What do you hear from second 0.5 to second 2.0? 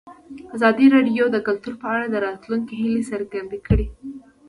ازادي راډیو د کلتور په